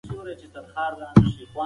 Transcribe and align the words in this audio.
جینت 0.07 0.11
ویلي 0.11 0.33
چې 0.39 0.45
پانګه 0.73 0.99
راټولوي. 1.01 1.45